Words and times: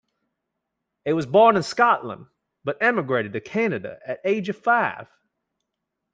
He 1.05 1.13
was 1.13 1.27
born 1.27 1.57
in 1.57 1.61
Scotland 1.61 2.25
but 2.63 2.81
emigrated 2.81 3.33
to 3.33 3.39
Canada 3.39 3.99
at 4.03 4.23
the 4.23 4.29
age 4.31 4.49
of 4.49 4.57
five. 4.57 5.05